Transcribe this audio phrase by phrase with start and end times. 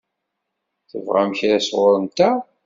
[0.89, 2.37] Tebɣam kra sɣur-nteɣ?